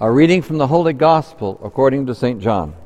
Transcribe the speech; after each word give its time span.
A 0.00 0.08
reading 0.08 0.42
from 0.42 0.58
the 0.58 0.68
Holy 0.68 0.92
Gospel 0.92 1.60
according 1.60 2.06
to 2.06 2.14
St. 2.14 2.40
John. 2.40 2.76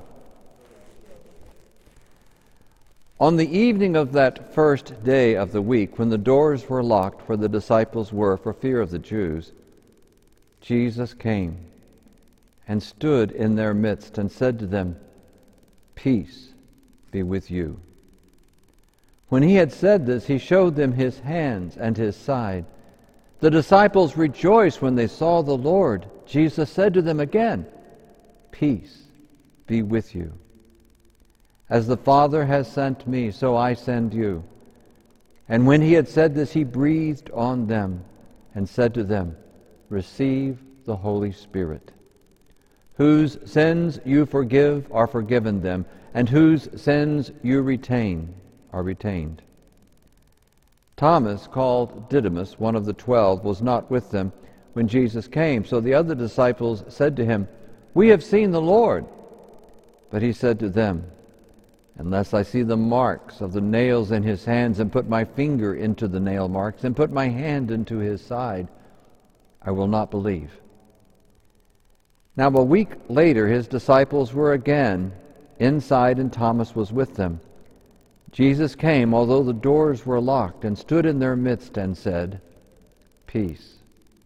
On 3.21 3.37
the 3.37 3.55
evening 3.55 3.97
of 3.97 4.13
that 4.13 4.55
first 4.55 5.05
day 5.05 5.37
of 5.37 5.53
the 5.53 5.61
week, 5.61 5.99
when 5.99 6.09
the 6.09 6.17
doors 6.17 6.71
were 6.71 6.83
locked 6.83 7.29
where 7.29 7.37
the 7.37 7.51
disciples 7.51 8.15
were 8.15 8.39
for 8.39 8.55
fear 8.55 8.81
of 8.81 8.91
the 8.91 8.99
Jews, 8.99 9.53
Jesus 10.63 11.13
came 11.13 11.59
and 12.67 12.83
stood 12.83 13.31
in 13.31 13.57
their 13.57 13.75
midst 13.75 14.17
and 14.17 14.33
said 14.33 14.59
to 14.61 14.67
them, 14.67 14.97
Peace 15.95 16.55
be 17.11 17.23
with 17.23 17.51
you. 17.51 17.79
When 19.29 19.43
he 19.43 19.57
had 19.57 19.71
said 19.71 20.07
this, 20.07 20.29
he 20.29 20.39
showed 20.39 20.77
them 20.77 20.93
his 20.93 21.19
hands 21.19 21.77
and 21.77 21.95
his 21.95 22.17
side. 22.17 22.65
The 23.43 23.51
disciples 23.51 24.17
rejoiced 24.17 24.81
when 24.81 24.95
they 24.95 25.09
saw 25.09 25.43
the 25.43 25.57
Lord. 25.57 26.07
Jesus 26.27 26.71
said 26.71 26.95
to 26.95 27.03
them 27.03 27.19
again, 27.19 27.67
Peace 28.53 29.03
be 29.67 29.83
with 29.83 30.15
you. 30.15 30.33
As 31.69 31.89
the 31.89 31.97
Father 31.97 32.47
has 32.47 32.71
sent 32.71 33.05
me, 33.09 33.33
so 33.33 33.57
I 33.57 33.75
send 33.75 34.15
you. 34.15 34.45
And 35.49 35.67
when 35.67 35.83
he 35.83 35.93
had 35.93 36.07
said 36.07 36.37
this, 36.37 36.53
he 36.53 36.63
breathed 36.63 37.33
on 37.33 37.67
them 37.67 38.05
and 38.55 38.69
said 38.69 38.95
to 38.95 39.03
them, 39.03 39.37
Receive 39.89 40.61
the 40.85 40.95
Holy 40.95 41.33
Spirit. 41.33 41.91
Whose 42.95 43.39
sins 43.45 43.99
you 44.05 44.25
forgive 44.25 44.87
are 44.93 45.09
forgiven 45.09 45.63
them, 45.63 45.85
and 46.15 46.29
whose 46.29 46.69
sins 46.81 47.33
you 47.43 47.63
retain 47.63 48.37
are 48.73 48.85
retained. 48.85 49.43
Thomas, 51.03 51.49
called 51.49 52.09
Didymus, 52.11 52.61
one 52.61 52.77
of 52.77 52.85
the 52.85 52.93
twelve, 52.93 53.43
was 53.43 53.61
not 53.61 53.91
with 53.91 54.13
them 54.13 54.33
when 54.75 54.87
Jesus 54.87 55.27
came. 55.27 55.65
So 55.65 55.81
the 55.81 55.95
other 55.95 56.15
disciples 56.15 56.85
said 56.87 57.17
to 57.17 57.25
him, 57.25 57.49
We 57.93 58.07
have 58.11 58.23
seen 58.23 58.53
the 58.53 58.61
Lord. 58.61 59.05
But 60.11 60.23
he 60.23 60.33
said 60.33 60.61
to 60.61 60.69
them, 60.69 61.05
Unless 61.97 62.35
I 62.35 62.45
see 62.45 62.63
the 62.63 62.77
marks 62.77 63.41
of 63.41 63.53
the 63.53 63.61
nails 63.61 64.13
in 64.13 64.23
his 64.23 64.45
hands, 64.45 64.79
and 64.79 64.93
put 64.93 65.09
my 65.09 65.25
finger 65.25 65.75
into 65.75 66.07
the 66.07 66.21
nail 66.21 66.47
marks, 66.47 66.85
and 66.85 66.95
put 66.95 67.11
my 67.11 67.27
hand 67.27 67.73
into 67.73 67.99
his 67.99 68.25
side, 68.25 68.69
I 69.61 69.73
will 69.73 69.89
not 69.89 70.09
believe. 70.09 70.53
Now, 72.37 72.47
a 72.47 72.63
week 72.63 72.91
later, 73.09 73.49
his 73.49 73.67
disciples 73.67 74.33
were 74.33 74.53
again 74.53 75.11
inside, 75.59 76.21
and 76.21 76.33
Thomas 76.33 76.77
was 76.77 76.93
with 76.93 77.17
them. 77.17 77.41
Jesus 78.33 78.75
came, 78.75 79.13
although 79.13 79.43
the 79.43 79.53
doors 79.53 80.07
were 80.07 80.21
locked, 80.21 80.65
and 80.65 80.77
stood 80.77 81.05
in 81.05 81.19
their 81.19 81.37
midst 81.37 81.77
and 81.77 81.97
said, 81.97 82.41
Peace 83.27 83.75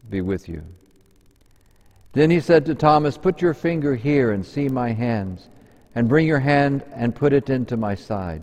be 0.08 0.20
with 0.20 0.48
you. 0.48 0.62
Then 2.12 2.30
he 2.30 2.40
said 2.40 2.64
to 2.66 2.74
Thomas, 2.74 3.18
Put 3.18 3.42
your 3.42 3.52
finger 3.52 3.96
here 3.96 4.30
and 4.30 4.46
see 4.46 4.68
my 4.68 4.92
hands, 4.92 5.48
and 5.94 6.08
bring 6.08 6.26
your 6.26 6.38
hand 6.38 6.84
and 6.94 7.16
put 7.16 7.32
it 7.32 7.50
into 7.50 7.76
my 7.76 7.96
side. 7.96 8.42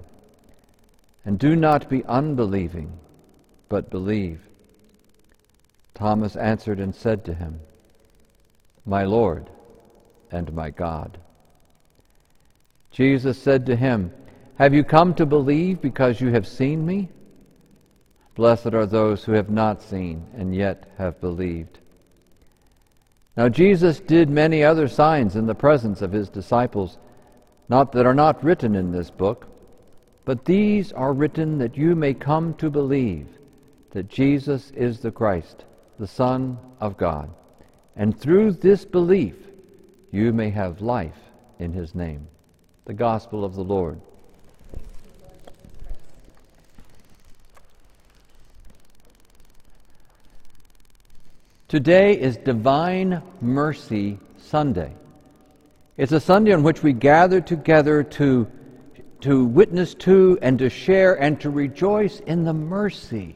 And 1.26 1.40
do 1.40 1.56
not 1.56 1.90
be 1.90 2.04
unbelieving, 2.06 3.00
but 3.70 3.90
believe. 3.90 4.42
Thomas 5.94 6.36
answered 6.36 6.80
and 6.82 6.94
said 6.94 7.24
to 7.26 7.34
him, 7.34 7.62
My 8.86 9.06
Lord 9.06 9.50
and 10.30 10.52
my 10.54 10.72
God. 10.72 11.18
Jesus 12.92 13.42
said 13.42 13.66
to 13.68 13.76
him, 13.78 14.12
Have 14.56 14.74
you 14.74 14.84
come 14.84 15.14
to 15.16 15.26
believe 15.26 15.82
because 15.82 16.22
you 16.22 16.30
have 16.30 16.48
seen 16.48 16.86
me? 16.86 17.10
Blessed 18.36 18.74
are 18.74 18.86
those 18.86 19.24
who 19.24 19.32
have 19.34 19.50
not 19.50 19.82
seen 19.82 20.26
and 20.36 20.56
yet 20.56 20.92
have 20.98 21.20
believed. 21.22 21.80
Now, 23.36 23.50
Jesus 23.50 24.00
did 24.00 24.30
many 24.30 24.64
other 24.64 24.88
signs 24.88 25.36
in 25.36 25.48
the 25.48 25.56
presence 25.56 26.02
of 26.02 26.12
his 26.12 26.30
disciples, 26.30 27.00
not 27.68 27.92
that 27.94 28.06
are 28.06 28.14
not 28.14 28.44
written 28.44 28.76
in 28.76 28.92
this 28.92 29.10
book, 29.10 29.48
but 30.26 30.46
these 30.46 30.92
are 30.92 31.14
written 31.14 31.58
that 31.58 31.76
you 31.76 31.96
may 31.96 32.14
come 32.14 32.54
to 32.56 32.70
believe 32.70 33.28
that 33.92 34.08
Jesus 34.08 34.72
is 34.72 35.00
the 35.00 35.12
Christ, 35.12 35.66
the 36.00 36.08
Son 36.08 36.58
of 36.80 36.98
God, 36.98 37.30
and 37.96 38.18
through 38.20 38.54
this 38.54 38.86
belief 38.86 39.36
you 40.12 40.32
may 40.32 40.50
have 40.52 40.82
life 40.82 41.18
in 41.60 41.74
his 41.74 41.96
name. 41.96 42.28
The 42.86 42.94
Gospel 42.94 43.44
of 43.44 43.56
the 43.56 43.64
Lord. 43.64 44.00
Today 51.74 52.14
is 52.14 52.38
Divine 52.38 53.24
Mercy 53.42 54.20
Sunday. 54.38 54.94
It's 55.98 56.12
a 56.12 56.20
Sunday 56.20 56.54
on 56.54 56.62
which 56.62 56.84
we 56.84 56.94
gather 56.94 57.42
together 57.42 58.04
to, 58.04 58.48
to 59.22 59.46
witness 59.46 59.96
to 59.96 60.38
and 60.44 60.60
to 60.60 60.70
share 60.70 61.20
and 61.20 61.42
to 61.42 61.50
rejoice 61.50 62.20
in 62.20 62.44
the 62.44 62.54
mercy 62.54 63.36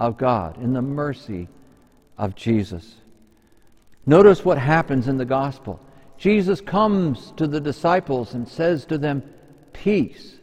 of 0.00 0.18
God, 0.18 0.60
in 0.60 0.72
the 0.72 0.82
mercy 0.82 1.46
of 2.18 2.34
Jesus. 2.34 2.96
Notice 4.06 4.44
what 4.44 4.58
happens 4.58 5.06
in 5.06 5.16
the 5.16 5.24
gospel. 5.24 5.78
Jesus 6.16 6.60
comes 6.60 7.32
to 7.36 7.46
the 7.46 7.60
disciples 7.60 8.34
and 8.34 8.48
says 8.48 8.86
to 8.86 8.98
them, 8.98 9.22
Peace 9.72 10.34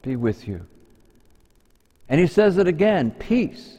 be 0.00 0.16
with 0.16 0.48
you. 0.48 0.66
And 2.08 2.18
he 2.18 2.26
says 2.26 2.56
it 2.56 2.66
again, 2.66 3.10
Peace 3.10 3.76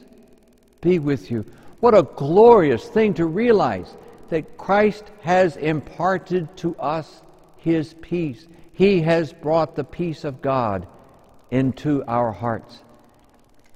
be 0.80 1.00
with 1.00 1.32
you. 1.32 1.44
What 1.82 1.98
a 1.98 2.04
glorious 2.04 2.86
thing 2.86 3.14
to 3.14 3.26
realize 3.26 3.96
that 4.28 4.56
Christ 4.56 5.02
has 5.22 5.56
imparted 5.56 6.56
to 6.58 6.76
us 6.76 7.22
his 7.56 7.94
peace. 7.94 8.46
He 8.72 9.00
has 9.00 9.32
brought 9.32 9.74
the 9.74 9.82
peace 9.82 10.22
of 10.22 10.40
God 10.40 10.86
into 11.50 12.04
our 12.06 12.30
hearts. 12.30 12.78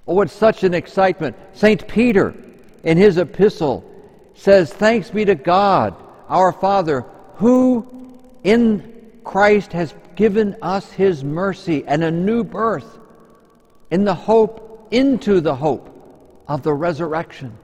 Oh, 0.06 0.20
it's 0.20 0.32
such 0.32 0.62
an 0.62 0.72
excitement. 0.72 1.34
St. 1.52 1.88
Peter, 1.88 2.32
in 2.84 2.96
his 2.96 3.18
epistle, 3.18 3.84
says, 4.34 4.72
Thanks 4.72 5.10
be 5.10 5.24
to 5.24 5.34
God, 5.34 5.96
our 6.28 6.52
Father, 6.52 7.04
who 7.34 8.14
in 8.44 9.10
Christ 9.24 9.72
has 9.72 9.92
given 10.14 10.54
us 10.62 10.92
his 10.92 11.24
mercy 11.24 11.82
and 11.84 12.04
a 12.04 12.12
new 12.12 12.44
birth 12.44 13.00
in 13.90 14.04
the 14.04 14.14
hope, 14.14 14.86
into 14.92 15.40
the 15.40 15.56
hope 15.56 15.90
of 16.46 16.62
the 16.62 16.72
resurrection. 16.72 17.58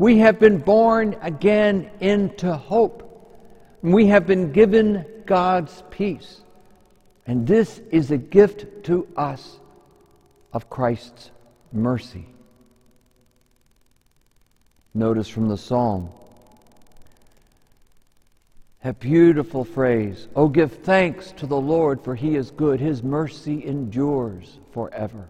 We 0.00 0.16
have 0.20 0.38
been 0.38 0.56
born 0.56 1.14
again 1.20 1.90
into 2.00 2.56
hope. 2.56 3.06
We 3.82 4.06
have 4.06 4.26
been 4.26 4.50
given 4.50 5.04
God's 5.26 5.84
peace. 5.90 6.40
And 7.26 7.46
this 7.46 7.82
is 7.90 8.10
a 8.10 8.16
gift 8.16 8.84
to 8.84 9.06
us 9.14 9.58
of 10.54 10.70
Christ's 10.70 11.30
mercy. 11.70 12.24
Notice 14.94 15.28
from 15.28 15.48
the 15.48 15.58
psalm 15.58 16.08
a 18.82 18.94
beautiful 18.94 19.64
phrase. 19.64 20.28
Oh, 20.34 20.48
give 20.48 20.72
thanks 20.78 21.32
to 21.32 21.46
the 21.46 21.60
Lord, 21.60 22.00
for 22.00 22.14
he 22.14 22.36
is 22.36 22.50
good. 22.50 22.80
His 22.80 23.02
mercy 23.02 23.66
endures 23.66 24.60
forever. 24.72 25.28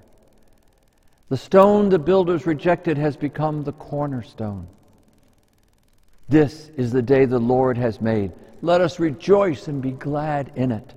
The 1.31 1.37
stone 1.37 1.89
the 1.89 1.99
builders 1.99 2.45
rejected 2.45 2.99
has 2.99 3.17
become 3.17 3.63
the 3.63 3.73
cornerstone. 3.73 4.67
This 6.29 6.71
is 6.77 6.91
the 6.91 7.03
day 7.03 7.25
the 7.25 7.39
Lord 7.39 7.79
has 7.79 8.01
made. 8.01 8.33
Let 8.63 8.81
us 8.81 8.99
rejoice 8.99 9.69
and 9.69 9.81
be 9.81 9.93
glad 9.93 10.51
in 10.57 10.73
it. 10.73 10.93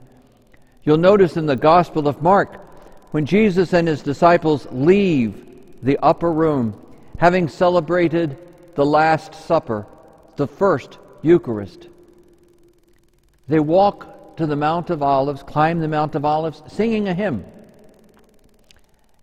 You'll 0.83 0.97
notice 0.97 1.38
in 1.38 1.45
the 1.45 1.55
Gospel 1.55 2.07
of 2.07 2.23
Mark, 2.23 2.59
when 3.11 3.27
Jesus 3.27 3.73
and 3.73 3.88
his 3.88 4.01
disciples 4.01 4.67
leave 4.71 5.45
the 5.83 5.99
upper 5.99 6.31
room, 6.31 6.81
having 7.19 7.47
celebrated 7.47 8.35
the 8.73 8.85
Last 8.85 9.35
Supper, 9.35 9.85
the 10.35 10.47
first 10.47 10.97
Eucharist, 11.21 11.89
they 13.47 13.59
walk 13.59 14.35
to 14.38 14.47
the 14.47 14.56
Mount 14.56 14.89
of 14.89 15.03
Olives, 15.03 15.44
climb 15.44 15.80
the 15.80 15.88
Mount 15.88 16.15
of 16.15 16.25
Olives, 16.25 16.63
singing 16.68 17.07
a 17.07 17.13
hymn. 17.13 17.45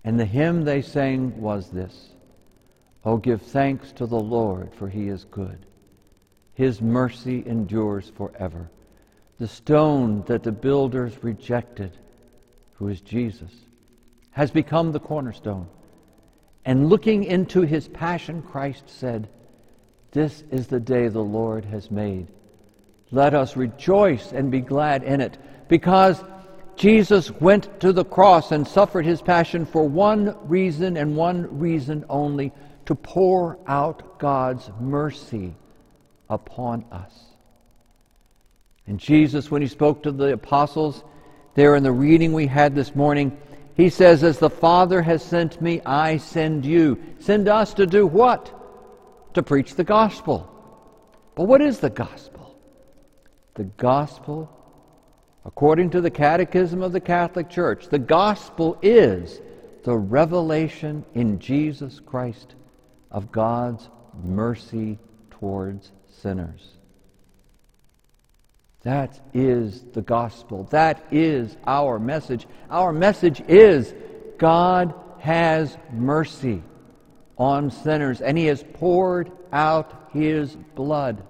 And 0.04 0.18
the 0.18 0.24
hymn 0.24 0.64
they 0.64 0.82
sang 0.82 1.40
was 1.40 1.70
this 1.70 2.10
Oh, 3.04 3.16
give 3.16 3.42
thanks 3.42 3.92
to 3.92 4.06
the 4.06 4.20
Lord, 4.20 4.74
for 4.74 4.88
he 4.88 5.08
is 5.08 5.24
good. 5.24 5.66
His 6.54 6.82
mercy 6.82 7.42
endures 7.46 8.10
forever. 8.10 8.70
The 9.38 9.48
stone 9.48 10.22
that 10.26 10.42
the 10.42 10.52
builders 10.52 11.24
rejected, 11.24 11.96
who 12.74 12.88
is 12.88 13.00
Jesus, 13.00 13.52
has 14.32 14.50
become 14.50 14.92
the 14.92 15.00
cornerstone. 15.00 15.66
And 16.64 16.90
looking 16.90 17.24
into 17.24 17.62
his 17.62 17.88
passion, 17.88 18.42
Christ 18.42 18.84
said, 18.86 19.28
This 20.12 20.44
is 20.50 20.66
the 20.66 20.80
day 20.80 21.08
the 21.08 21.24
Lord 21.24 21.64
has 21.64 21.90
made. 21.90 22.28
Let 23.10 23.34
us 23.34 23.56
rejoice 23.56 24.32
and 24.32 24.50
be 24.50 24.60
glad 24.60 25.02
in 25.02 25.22
it, 25.22 25.38
because 25.68 26.22
Jesus 26.80 27.30
went 27.30 27.78
to 27.80 27.92
the 27.92 28.06
cross 28.06 28.52
and 28.52 28.66
suffered 28.66 29.04
his 29.04 29.20
passion 29.20 29.66
for 29.66 29.86
one 29.86 30.34
reason 30.48 30.96
and 30.96 31.14
one 31.14 31.58
reason 31.58 32.06
only 32.08 32.52
to 32.86 32.94
pour 32.94 33.58
out 33.66 34.18
God's 34.18 34.70
mercy 34.80 35.54
upon 36.30 36.86
us. 36.90 37.12
And 38.86 38.98
Jesus, 38.98 39.50
when 39.50 39.60
he 39.60 39.68
spoke 39.68 40.02
to 40.04 40.10
the 40.10 40.32
apostles, 40.32 41.04
there 41.54 41.76
in 41.76 41.82
the 41.82 41.92
reading 41.92 42.32
we 42.32 42.46
had 42.46 42.74
this 42.74 42.94
morning, 42.94 43.36
he 43.76 43.90
says, 43.90 44.24
As 44.24 44.38
the 44.38 44.48
Father 44.48 45.02
has 45.02 45.22
sent 45.22 45.60
me, 45.60 45.82
I 45.84 46.16
send 46.16 46.64
you. 46.64 46.98
Send 47.18 47.46
us 47.46 47.74
to 47.74 47.86
do 47.86 48.06
what? 48.06 48.54
To 49.34 49.42
preach 49.42 49.74
the 49.74 49.84
gospel. 49.84 50.50
But 51.34 51.44
what 51.44 51.60
is 51.60 51.80
the 51.80 51.90
gospel? 51.90 52.58
The 53.52 53.64
gospel, 53.64 54.50
according 55.50 55.90
to 55.90 56.00
the 56.00 56.10
Catechism 56.10 56.80
of 56.80 56.92
the 56.92 57.00
Catholic 57.00 57.50
Church, 57.50 57.88
the 57.88 57.98
gospel 57.98 58.78
is 58.82 59.40
the 59.82 59.96
revelation 59.96 61.04
in 61.14 61.40
Jesus 61.40 61.98
Christ 61.98 62.54
of 63.10 63.32
God's 63.32 63.88
mercy 64.22 64.96
towards 65.28 65.90
sinners. 66.08 66.74
That 68.82 69.20
is 69.34 69.82
the 69.92 70.02
gospel. 70.02 70.68
That 70.70 71.04
is 71.10 71.56
our 71.66 71.98
message. 71.98 72.46
Our 72.70 72.92
message 72.92 73.42
is 73.48 73.92
God 74.38 74.94
has 75.18 75.76
mercy 75.92 76.62
on 77.36 77.72
sinners, 77.72 78.20
and 78.20 78.38
He 78.38 78.46
has 78.46 78.64
poured 78.74 79.32
out 79.52 80.10
His 80.12 80.54
blood 80.76 81.24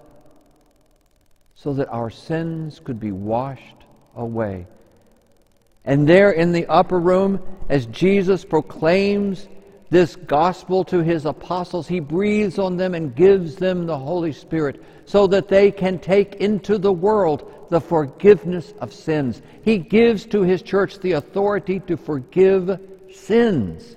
so 1.54 1.72
that 1.72 1.88
our 1.88 2.10
sins 2.10 2.82
could 2.84 3.00
be 3.00 3.12
washed 3.12 3.79
away. 4.14 4.66
And 5.84 6.06
there 6.08 6.30
in 6.30 6.52
the 6.52 6.66
upper 6.66 6.98
room, 6.98 7.40
as 7.68 7.86
Jesus 7.86 8.44
proclaims 8.44 9.48
this 9.88 10.14
gospel 10.14 10.84
to 10.84 11.02
his 11.02 11.26
apostles, 11.26 11.88
he 11.88 12.00
breathes 12.00 12.58
on 12.58 12.76
them 12.76 12.94
and 12.94 13.14
gives 13.14 13.56
them 13.56 13.86
the 13.86 13.98
Holy 13.98 14.32
Spirit 14.32 14.82
so 15.04 15.26
that 15.26 15.48
they 15.48 15.70
can 15.70 15.98
take 15.98 16.36
into 16.36 16.78
the 16.78 16.92
world 16.92 17.50
the 17.70 17.80
forgiveness 17.80 18.72
of 18.80 18.92
sins. 18.92 19.42
He 19.64 19.78
gives 19.78 20.26
to 20.26 20.42
his 20.42 20.62
church 20.62 20.98
the 21.00 21.12
authority 21.12 21.80
to 21.80 21.96
forgive 21.96 22.78
sins. 23.12 23.96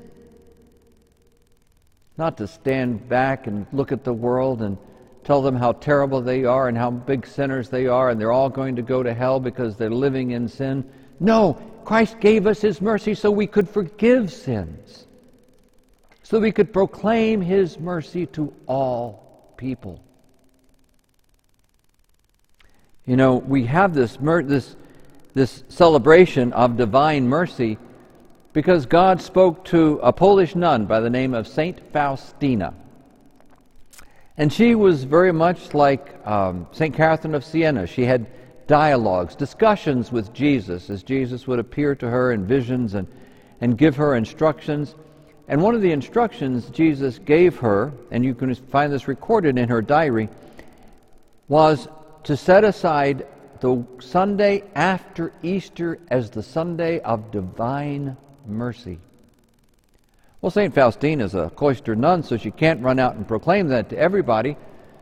Not 2.18 2.38
to 2.38 2.48
stand 2.48 3.09
back 3.09 3.48
and 3.48 3.66
look 3.71 3.92
at 3.92 4.04
the 4.04 4.13
world 4.13 4.62
and 4.62 4.77
tell 5.23 5.41
them 5.41 5.55
how 5.55 5.73
terrible 5.73 6.21
they 6.21 6.45
are 6.45 6.67
and 6.67 6.77
how 6.77 6.91
big 6.91 7.25
sinners 7.25 7.69
they 7.69 7.87
are 7.87 8.09
and 8.09 8.19
they're 8.19 8.31
all 8.31 8.49
going 8.49 8.75
to 8.75 8.81
go 8.81 9.03
to 9.03 9.13
hell 9.13 9.39
because 9.39 9.75
they're 9.75 9.89
living 9.89 10.31
in 10.31 10.47
sin. 10.47 10.89
No, 11.19 11.53
Christ 11.85 12.19
gave 12.19 12.47
us 12.47 12.61
his 12.61 12.81
mercy 12.81 13.13
so 13.13 13.31
we 13.31 13.47
could 13.47 13.69
forgive 13.69 14.31
sins 14.31 15.07
so 16.23 16.39
we 16.39 16.51
could 16.51 16.73
proclaim 16.73 17.41
his 17.41 17.79
mercy 17.79 18.25
to 18.25 18.53
all 18.65 19.53
people. 19.57 20.01
You 23.05 23.17
know, 23.17 23.35
we 23.35 23.65
have 23.65 23.93
this, 23.93 24.17
this, 24.19 24.75
this 25.33 25.63
celebration 25.67 26.53
of 26.53 26.77
divine 26.77 27.27
mercy 27.27 27.77
because 28.53 28.85
God 28.85 29.21
spoke 29.21 29.65
to 29.65 29.99
a 30.01 30.13
Polish 30.13 30.55
nun 30.55 30.85
by 30.85 31.01
the 31.01 31.09
name 31.09 31.33
of 31.33 31.47
Saint 31.47 31.79
Faustina. 31.91 32.73
And 34.38 34.51
she 34.51 34.74
was 34.74 35.03
very 35.03 35.31
much 35.31 35.74
like 35.74 36.25
um, 36.25 36.68
St. 36.71 36.94
Catherine 36.94 37.35
of 37.35 37.45
Siena. 37.45 37.85
She 37.85 38.06
had 38.06 38.25
dialogues, 38.65 39.35
discussions 39.35 40.12
with 40.12 40.33
Jesus 40.33 40.89
as 40.89 41.03
Jesus 41.03 41.45
would 41.45 41.59
appear 41.59 41.95
to 41.95 42.09
her 42.09 42.31
in 42.31 42.45
visions 42.45 42.95
and, 42.95 43.07
and 43.62 43.77
give 43.77 43.95
her 43.97 44.15
instructions. 44.15 44.95
And 45.47 45.62
one 45.62 45.75
of 45.75 45.81
the 45.81 45.91
instructions 45.91 46.69
Jesus 46.69 47.19
gave 47.19 47.57
her, 47.57 47.94
and 48.09 48.24
you 48.24 48.33
can 48.33 48.53
find 48.56 48.91
this 48.91 49.07
recorded 49.07 49.59
in 49.59 49.69
her 49.69 49.81
diary, 49.81 50.30
was 51.47 51.88
to 52.24 52.35
set 52.38 52.63
aside 52.63 53.27
the 53.59 53.85
Sunday 54.00 54.63
after 54.74 55.31
Easter 55.44 56.00
as 56.09 56.30
the 56.30 56.44
Sunday 56.44 57.00
of 57.01 57.31
divine 57.31 58.18
mercy. 58.47 59.00
Well, 60.44 60.51
St. 60.51 60.75
Faustina 60.75 61.24
is 61.24 61.36
a 61.36 61.50
cloistered 61.51 61.98
nun, 62.00 62.22
so 62.22 62.36
she 62.36 62.51
can't 62.51 62.84
run 62.84 63.00
out 63.00 63.16
and 63.16 63.25
proclaim 63.25 63.69
that 63.69 63.90
to 63.92 63.98
everybody. 63.98 64.57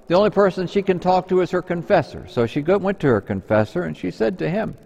The 0.06 0.14
only 0.14 0.30
person 0.30 0.68
she 0.68 0.84
can 0.84 1.00
talk 1.00 1.28
to 1.30 1.42
is 1.42 1.50
her 1.50 1.64
confessor. 1.64 2.28
So 2.30 2.46
she 2.46 2.62
went 2.62 3.00
to 3.00 3.08
her 3.08 3.22
confessor 3.22 3.82
and 3.82 3.98
she 3.98 4.12
said 4.12 4.38
to 4.38 4.48
him, 4.48 4.78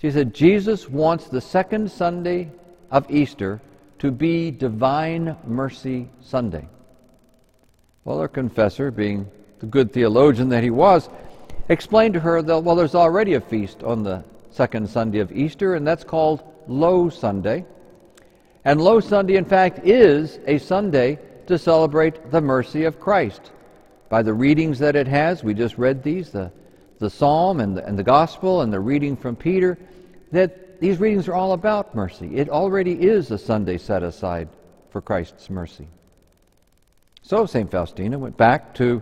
She 0.00 0.12
said, 0.12 0.32
Jesus 0.32 0.88
wants 0.88 1.26
the 1.26 1.40
second 1.40 1.90
Sunday 1.90 2.52
of 2.92 3.10
Easter 3.10 3.60
to 3.98 4.12
be 4.12 4.52
Divine 4.52 5.36
Mercy 5.44 6.08
Sunday. 6.22 6.68
Well, 8.04 8.20
her 8.20 8.28
confessor, 8.28 8.92
being 8.92 9.28
the 9.58 9.66
good 9.66 9.92
theologian 9.92 10.50
that 10.50 10.62
he 10.62 10.70
was, 10.70 11.08
explained 11.68 12.14
to 12.14 12.20
her 12.20 12.42
that, 12.42 12.60
well, 12.60 12.76
there's 12.76 12.94
already 12.94 13.34
a 13.34 13.40
feast 13.40 13.82
on 13.82 14.04
the 14.04 14.22
second 14.52 14.88
Sunday 14.88 15.18
of 15.18 15.32
Easter, 15.32 15.74
and 15.74 15.84
that's 15.84 16.04
called 16.04 16.44
Low 16.68 17.08
Sunday. 17.08 17.64
And 18.66 18.80
Low 18.80 18.98
Sunday, 18.98 19.36
in 19.36 19.44
fact, 19.44 19.86
is 19.86 20.40
a 20.44 20.58
Sunday 20.58 21.20
to 21.46 21.56
celebrate 21.56 22.32
the 22.32 22.40
mercy 22.40 22.82
of 22.82 22.98
Christ. 22.98 23.52
By 24.08 24.22
the 24.22 24.34
readings 24.34 24.80
that 24.80 24.96
it 24.96 25.06
has, 25.06 25.44
we 25.44 25.54
just 25.54 25.78
read 25.78 26.02
these 26.02 26.30
the, 26.30 26.50
the 26.98 27.08
Psalm 27.08 27.60
and 27.60 27.76
the, 27.76 27.86
and 27.86 27.96
the 27.96 28.02
Gospel 28.02 28.62
and 28.62 28.72
the 28.72 28.80
reading 28.80 29.16
from 29.16 29.36
Peter, 29.36 29.78
that 30.32 30.80
these 30.80 30.98
readings 30.98 31.28
are 31.28 31.34
all 31.34 31.52
about 31.52 31.94
mercy. 31.94 32.36
It 32.36 32.48
already 32.48 32.94
is 32.94 33.30
a 33.30 33.38
Sunday 33.38 33.78
set 33.78 34.02
aside 34.02 34.48
for 34.90 35.00
Christ's 35.00 35.48
mercy. 35.48 35.86
So 37.22 37.46
St. 37.46 37.70
Faustina 37.70 38.18
went 38.18 38.36
back 38.36 38.74
to 38.74 39.00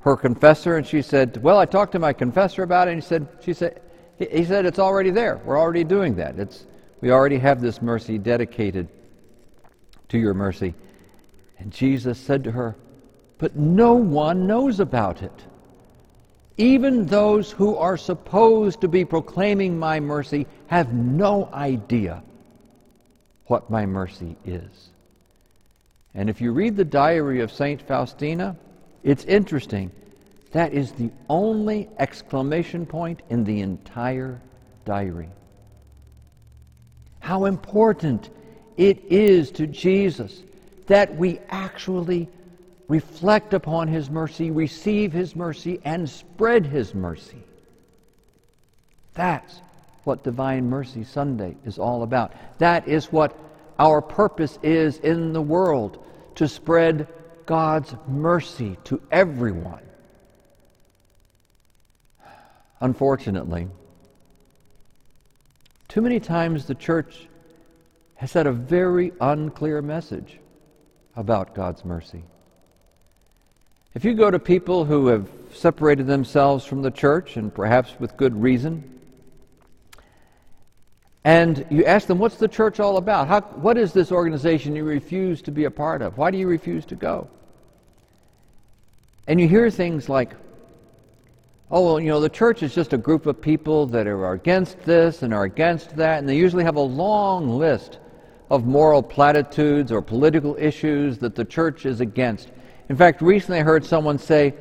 her 0.00 0.16
confessor 0.16 0.78
and 0.78 0.86
she 0.86 1.02
said, 1.02 1.42
Well, 1.42 1.58
I 1.58 1.66
talked 1.66 1.92
to 1.92 1.98
my 1.98 2.14
confessor 2.14 2.62
about 2.62 2.88
it, 2.88 2.92
and 2.92 3.02
he 3.02 3.06
said, 3.06 3.28
she 3.42 3.52
said, 3.52 3.78
he 4.18 4.46
said, 4.46 4.64
It's 4.64 4.78
already 4.78 5.10
there. 5.10 5.38
We're 5.44 5.60
already 5.60 5.84
doing 5.84 6.14
that. 6.14 6.38
It's, 6.38 6.64
we 7.00 7.10
already 7.10 7.38
have 7.38 7.60
this 7.60 7.82
mercy 7.82 8.18
dedicated 8.18 8.88
to 10.08 10.18
your 10.18 10.34
mercy. 10.34 10.74
And 11.58 11.72
Jesus 11.72 12.18
said 12.18 12.44
to 12.44 12.52
her, 12.52 12.76
But 13.38 13.56
no 13.56 13.94
one 13.94 14.46
knows 14.46 14.80
about 14.80 15.22
it. 15.22 15.44
Even 16.58 17.04
those 17.06 17.50
who 17.50 17.76
are 17.76 17.96
supposed 17.96 18.80
to 18.80 18.88
be 18.88 19.04
proclaiming 19.04 19.78
my 19.78 20.00
mercy 20.00 20.46
have 20.68 20.92
no 20.94 21.50
idea 21.52 22.22
what 23.46 23.70
my 23.70 23.84
mercy 23.84 24.36
is. 24.44 24.90
And 26.14 26.30
if 26.30 26.40
you 26.40 26.52
read 26.52 26.76
the 26.76 26.84
diary 26.84 27.40
of 27.40 27.52
St. 27.52 27.80
Faustina, 27.82 28.56
it's 29.02 29.24
interesting. 29.24 29.90
That 30.52 30.72
is 30.72 30.92
the 30.92 31.10
only 31.28 31.90
exclamation 31.98 32.86
point 32.86 33.20
in 33.28 33.44
the 33.44 33.60
entire 33.60 34.40
diary. 34.86 35.28
How 37.26 37.46
important 37.46 38.30
it 38.76 39.02
is 39.10 39.50
to 39.50 39.66
Jesus 39.66 40.44
that 40.86 41.16
we 41.16 41.40
actually 41.48 42.28
reflect 42.86 43.52
upon 43.52 43.88
His 43.88 44.08
mercy, 44.08 44.52
receive 44.52 45.12
His 45.12 45.34
mercy, 45.34 45.80
and 45.84 46.08
spread 46.08 46.64
His 46.64 46.94
mercy. 46.94 47.42
That's 49.14 49.60
what 50.04 50.22
Divine 50.22 50.70
Mercy 50.70 51.02
Sunday 51.02 51.56
is 51.64 51.80
all 51.80 52.04
about. 52.04 52.32
That 52.58 52.86
is 52.86 53.10
what 53.10 53.36
our 53.80 54.00
purpose 54.00 54.60
is 54.62 54.98
in 54.98 55.32
the 55.32 55.42
world 55.42 55.98
to 56.36 56.46
spread 56.46 57.08
God's 57.44 57.92
mercy 58.06 58.78
to 58.84 59.02
everyone. 59.10 59.82
Unfortunately, 62.80 63.66
too 65.96 66.02
many 66.02 66.20
times 66.20 66.66
the 66.66 66.74
church 66.74 67.26
has 68.16 68.30
had 68.30 68.46
a 68.46 68.52
very 68.52 69.14
unclear 69.18 69.80
message 69.80 70.38
about 71.16 71.54
God's 71.54 71.86
mercy. 71.86 72.22
If 73.94 74.04
you 74.04 74.12
go 74.12 74.30
to 74.30 74.38
people 74.38 74.84
who 74.84 75.06
have 75.06 75.26
separated 75.54 76.06
themselves 76.06 76.66
from 76.66 76.82
the 76.82 76.90
church, 76.90 77.38
and 77.38 77.54
perhaps 77.54 77.98
with 77.98 78.14
good 78.18 78.38
reason, 78.38 79.00
and 81.24 81.64
you 81.70 81.86
ask 81.86 82.06
them, 82.06 82.18
What's 82.18 82.36
the 82.36 82.46
church 82.46 82.78
all 82.78 82.98
about? 82.98 83.26
How, 83.26 83.40
what 83.40 83.78
is 83.78 83.94
this 83.94 84.12
organization 84.12 84.76
you 84.76 84.84
refuse 84.84 85.40
to 85.40 85.50
be 85.50 85.64
a 85.64 85.70
part 85.70 86.02
of? 86.02 86.18
Why 86.18 86.30
do 86.30 86.36
you 86.36 86.46
refuse 86.46 86.84
to 86.84 86.94
go? 86.94 87.26
And 89.26 89.40
you 89.40 89.48
hear 89.48 89.70
things 89.70 90.10
like, 90.10 90.34
Oh, 91.68 91.84
well, 91.84 92.00
you 92.00 92.08
know, 92.08 92.20
the 92.20 92.28
church 92.28 92.62
is 92.62 92.74
just 92.74 92.92
a 92.92 92.98
group 92.98 93.26
of 93.26 93.40
people 93.40 93.86
that 93.86 94.06
are 94.06 94.32
against 94.32 94.78
this 94.82 95.22
and 95.22 95.34
are 95.34 95.44
against 95.44 95.96
that, 95.96 96.20
and 96.20 96.28
they 96.28 96.36
usually 96.36 96.62
have 96.62 96.76
a 96.76 96.80
long 96.80 97.58
list 97.58 97.98
of 98.50 98.64
moral 98.64 99.02
platitudes 99.02 99.90
or 99.90 100.00
political 100.00 100.56
issues 100.56 101.18
that 101.18 101.34
the 101.34 101.44
church 101.44 101.84
is 101.84 102.00
against. 102.00 102.52
In 102.88 102.96
fact, 102.96 103.20
recently 103.20 103.58
I 103.58 103.62
heard 103.64 103.84
someone 103.84 104.18
say, 104.18 104.54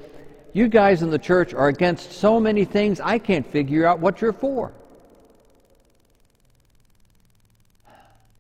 You 0.54 0.68
guys 0.68 1.04
in 1.04 1.12
the 1.12 1.20
church 1.20 1.54
are 1.54 1.68
against 1.68 2.12
so 2.12 2.40
many 2.40 2.66
things, 2.66 3.00
I 3.00 3.20
can't 3.20 3.46
figure 3.46 3.86
out 3.86 4.00
what 4.00 4.20
you're 4.20 4.34
for. 4.34 4.74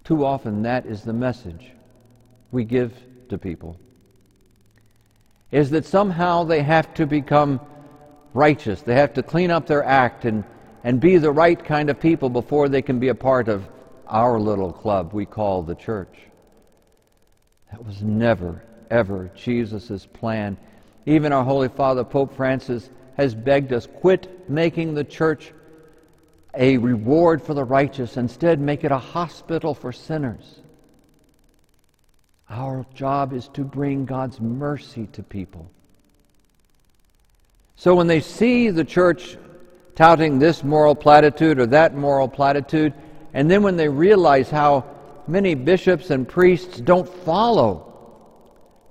Too 0.03 0.25
often, 0.25 0.63
that 0.63 0.87
is 0.87 1.03
the 1.03 1.13
message 1.13 1.71
we 2.51 2.63
give 2.63 2.93
to 3.29 3.37
people. 3.37 3.79
Is 5.51 5.69
that 5.69 5.85
somehow 5.85 6.43
they 6.43 6.63
have 6.63 6.91
to 6.95 7.05
become 7.05 7.59
righteous. 8.35 8.81
They 8.81 8.95
have 8.95 9.13
to 9.13 9.23
clean 9.23 9.49
up 9.49 9.65
their 9.65 9.83
act 9.83 10.25
and, 10.25 10.43
and 10.83 10.99
be 10.99 11.17
the 11.17 11.31
right 11.31 11.63
kind 11.63 11.89
of 11.89 11.99
people 11.99 12.29
before 12.29 12.69
they 12.69 12.81
can 12.81 12.99
be 12.99 13.07
a 13.07 13.15
part 13.15 13.47
of 13.47 13.67
our 14.07 14.39
little 14.39 14.71
club 14.71 15.13
we 15.13 15.25
call 15.25 15.63
the 15.63 15.75
church. 15.75 16.15
That 17.71 17.83
was 17.83 18.03
never, 18.03 18.63
ever 18.91 19.31
Jesus' 19.35 20.05
plan. 20.05 20.57
Even 21.05 21.31
our 21.31 21.43
Holy 21.43 21.69
Father, 21.69 22.03
Pope 22.03 22.35
Francis, 22.35 22.89
has 23.17 23.33
begged 23.33 23.71
us 23.71 23.87
quit 23.87 24.49
making 24.49 24.93
the 24.93 25.03
church 25.03 25.53
a 26.53 26.77
reward 26.77 27.41
for 27.41 27.53
the 27.53 27.63
righteous. 27.63 28.17
Instead, 28.17 28.59
make 28.59 28.83
it 28.83 28.91
a 28.91 28.97
hospital 28.97 29.73
for 29.73 29.91
sinners. 29.91 30.59
Our 32.49 32.85
job 32.93 33.33
is 33.33 33.47
to 33.49 33.63
bring 33.63 34.05
God's 34.05 34.39
mercy 34.39 35.07
to 35.13 35.23
people. 35.23 35.69
So 37.75 37.95
when 37.95 38.07
they 38.07 38.21
see 38.21 38.69
the 38.69 38.83
church 38.83 39.37
touting 39.95 40.39
this 40.39 40.63
moral 40.63 40.95
platitude 40.95 41.59
or 41.59 41.65
that 41.67 41.95
moral 41.95 42.27
platitude, 42.27 42.93
and 43.33 43.49
then 43.49 43.63
when 43.63 43.75
they 43.75 43.89
realize 43.89 44.49
how 44.49 44.85
many 45.27 45.55
bishops 45.55 46.09
and 46.09 46.27
priests 46.27 46.79
don't 46.79 47.07
follow 47.07 47.91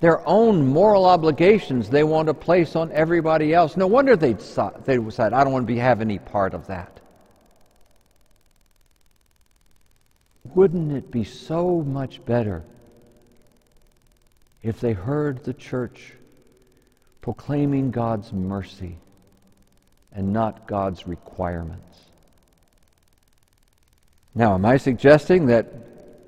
their 0.00 0.26
own 0.28 0.66
moral 0.66 1.06
obligations 1.06 1.88
they 1.88 2.04
want 2.04 2.26
to 2.26 2.34
place 2.34 2.76
on 2.76 2.92
everybody 2.92 3.54
else, 3.54 3.76
no 3.76 3.86
wonder 3.86 4.16
they 4.16 4.34
they 4.84 4.98
decide, 4.98 5.32
I 5.32 5.44
don't 5.44 5.52
want 5.52 5.66
to 5.66 5.72
be, 5.72 5.78
have 5.78 6.00
any 6.00 6.18
part 6.18 6.52
of 6.52 6.66
that. 6.66 7.00
Wouldn't 10.54 10.92
it 10.92 11.10
be 11.10 11.24
so 11.24 11.80
much 11.80 12.24
better 12.24 12.64
if 14.62 14.78
they 14.80 14.92
heard 14.92 15.42
the 15.44 15.54
church 15.54 16.12
proclaiming 17.24 17.90
God's 17.90 18.34
mercy 18.34 18.98
and 20.12 20.30
not 20.30 20.66
God's 20.66 21.06
requirements. 21.06 21.98
Now, 24.34 24.52
am 24.52 24.66
I 24.66 24.76
suggesting 24.76 25.46
that 25.46 25.72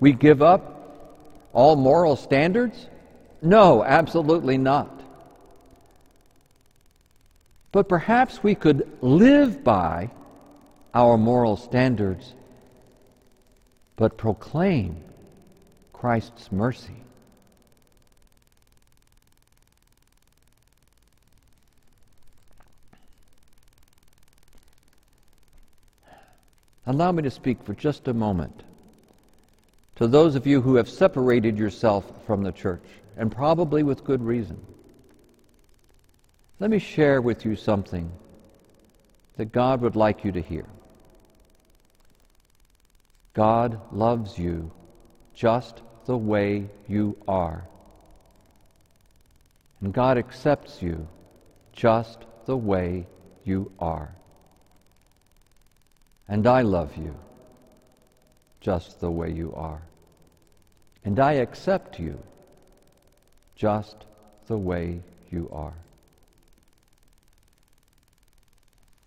we 0.01 0.15
give 0.15 0.41
up 0.41 1.51
all 1.53 1.77
moral 1.77 2.17
standards? 2.17 2.89
No, 3.43 3.85
absolutely 3.85 4.57
not. 4.57 5.03
But 7.73 7.91
perhaps 7.91 8.43
we 8.43 8.55
could 8.55 8.91
live 9.03 9.63
by 9.63 10.11
our 10.95 11.19
moral 11.19 11.59
standards, 11.59 12.33
but 13.97 14.17
proclaim 14.17 14.97
Christ's 15.93 16.51
mercy. 16.51 17.03
Allow 26.87 27.13
me 27.13 27.23
to 27.23 27.31
speak 27.31 27.63
for 27.65 27.75
just 27.75 28.09
a 28.09 28.15
moment 28.15 28.63
to 29.97 30.07
those 30.07 30.35
of 30.35 30.47
you 30.47 30.61
who 30.61 30.77
have 30.77 30.89
separated 30.89 31.59
yourself 31.59 32.05
from 32.27 32.43
the 32.43 32.53
church, 32.53 32.85
and 33.17 33.33
probably 33.33 33.83
with 33.83 34.05
good 34.05 34.23
reason. 34.23 34.61
Let 36.61 36.71
me 36.71 36.79
share 36.79 37.21
with 37.21 37.45
you 37.45 37.57
something 37.57 38.13
that 39.37 39.53
God 39.53 39.81
would 39.81 39.97
like 39.97 40.25
you 40.25 40.33
to 40.33 40.41
hear. 40.41 40.67
God 43.33 43.81
loves 43.91 44.39
you 44.39 44.71
just 45.35 45.83
the 46.05 46.17
way 46.17 46.69
you 46.89 47.17
are. 47.27 47.67
And 49.81 49.93
God 49.93 50.19
accepts 50.19 50.83
you 50.83 51.09
just 51.73 52.19
the 52.47 52.57
way 52.57 53.07
you 53.45 53.71
are. 53.79 54.15
And 56.29 56.47
I 56.47 56.63
love 56.63 56.97
you 56.97 57.15
just 58.61 59.01
the 59.01 59.11
way 59.11 59.31
you 59.31 59.53
are. 59.55 59.83
And 61.05 61.21
I 61.21 61.35
accept 61.35 62.01
you 62.01 62.19
just 63.55 63.97
the 64.49 64.59
way 64.59 65.01
you 65.31 65.49
are. 65.53 65.75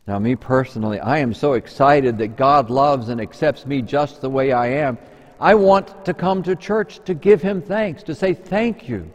Now, 0.07 0.17
me 0.17 0.35
personally, 0.35 0.99
I 0.99 1.19
am 1.19 1.33
so 1.33 1.53
excited 1.53 2.17
that 2.17 2.35
God 2.35 2.69
loves 2.69 3.09
and 3.09 3.21
accepts 3.21 3.65
me 3.65 3.81
just 3.81 4.21
the 4.21 4.29
way 4.29 4.51
I 4.51 4.67
am. 4.67 4.97
I 5.39 5.55
want 5.55 6.05
to 6.05 6.13
come 6.13 6.41
to 6.43 6.55
church 6.55 6.99
to 7.05 7.13
give 7.13 7.41
Him 7.41 7.61
thanks, 7.61 8.01
to 8.03 8.15
say 8.15 8.33
thank 8.33 8.89
you. 8.89 9.11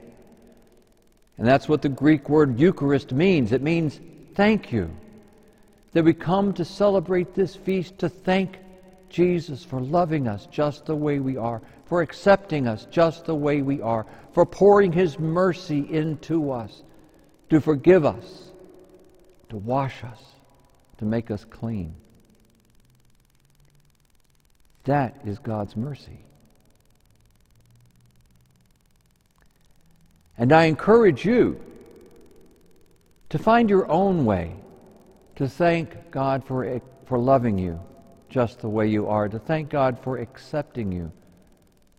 And 1.36 1.46
that's 1.46 1.68
what 1.68 1.82
the 1.82 1.88
Greek 1.88 2.28
word 2.28 2.60
Eucharist 2.60 3.12
means 3.12 3.50
it 3.50 3.62
means 3.62 3.98
thank 4.34 4.72
you 4.72 4.94
that 5.94 6.04
we 6.04 6.12
come 6.12 6.52
to 6.52 6.64
celebrate 6.64 7.34
this 7.34 7.56
feast 7.56 7.98
to 8.00 8.08
thank 8.08 8.58
Jesus 9.08 9.64
for 9.64 9.80
loving 9.80 10.26
us 10.26 10.46
just 10.50 10.86
the 10.86 10.96
way 10.96 11.20
we 11.20 11.36
are, 11.36 11.62
for 11.86 12.02
accepting 12.02 12.66
us 12.66 12.86
just 12.90 13.24
the 13.26 13.34
way 13.34 13.62
we 13.62 13.80
are, 13.80 14.04
for 14.32 14.44
pouring 14.44 14.92
his 14.92 15.20
mercy 15.20 15.86
into 15.90 16.50
us, 16.50 16.82
to 17.48 17.60
forgive 17.60 18.04
us, 18.04 18.50
to 19.48 19.56
wash 19.56 20.02
us, 20.02 20.20
to 20.98 21.04
make 21.04 21.30
us 21.30 21.44
clean. 21.44 21.94
That 24.82 25.16
is 25.24 25.38
God's 25.38 25.76
mercy. 25.76 26.24
And 30.36 30.52
I 30.52 30.64
encourage 30.64 31.24
you 31.24 31.60
to 33.28 33.38
find 33.38 33.70
your 33.70 33.88
own 33.88 34.24
way 34.24 34.56
to 35.36 35.48
thank 35.48 36.10
God 36.10 36.44
for, 36.44 36.80
for 37.06 37.18
loving 37.18 37.58
you 37.58 37.80
just 38.28 38.60
the 38.60 38.68
way 38.68 38.88
you 38.88 39.06
are, 39.06 39.28
to 39.28 39.38
thank 39.38 39.70
God 39.70 39.98
for 40.02 40.18
accepting 40.18 40.90
you 40.90 41.12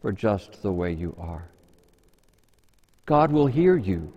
for 0.02 0.12
just 0.12 0.62
the 0.62 0.72
way 0.72 0.92
you 0.92 1.16
are. 1.20 1.50
God 3.06 3.32
will 3.32 3.48
hear 3.48 3.78
you. 3.78 4.12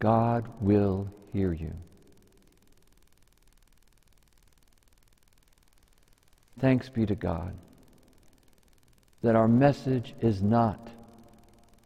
God 0.00 0.48
will 0.60 1.08
hear 1.32 1.52
you. 1.52 1.72
Thanks 6.60 6.88
be 6.88 7.06
to 7.06 7.14
God 7.14 7.54
that 9.22 9.34
our 9.34 9.48
message 9.48 10.14
is 10.20 10.42
not 10.42 10.88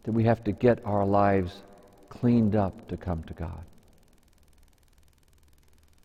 that 0.04 0.12
we 0.12 0.24
have 0.24 0.44
to 0.44 0.52
get 0.52 0.84
our 0.84 1.06
lives 1.06 1.62
cleaned 2.08 2.54
up 2.54 2.88
to 2.88 2.96
come 2.96 3.22
to 3.24 3.34
God. 3.34 3.64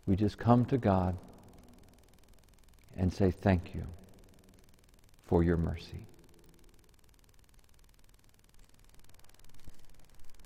We 0.07 0.15
just 0.15 0.37
come 0.37 0.65
to 0.65 0.77
God 0.77 1.17
and 2.95 3.13
say 3.13 3.29
thank 3.29 3.75
you 3.75 3.83
for 5.25 5.43
your 5.43 5.57
mercy. 5.57 6.05